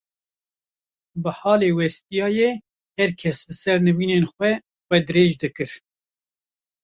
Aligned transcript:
bi 1.21 1.31
halê 1.39 1.69
westiyayê 1.77 2.51
her 2.97 3.11
kes 3.21 3.37
li 3.47 3.53
ser 3.61 3.79
nivînên 3.87 4.23
xwe, 4.33 4.51
xwe 4.85 4.97
dirêj 5.05 5.31
dikir. 5.41 5.71